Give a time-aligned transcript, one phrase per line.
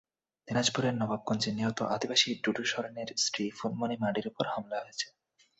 [0.47, 5.07] দিনাজপুরের নবাবগঞ্জে নিহত আদিবাসী ঢুডু সরেনের স্ত্রী ফুলমনি মার্ডির ওপর হামলা হয়েছে।